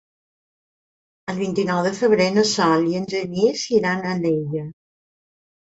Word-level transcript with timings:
El 1.33 1.37
vint-i-nou 1.41 1.83
de 1.89 1.91
febrer 1.99 2.27
na 2.39 2.45
Sol 2.53 2.89
i 2.95 2.99
en 3.03 3.07
Genís 3.13 3.69
iran 3.79 4.05
a 4.11 4.17
Alella. 4.17 4.67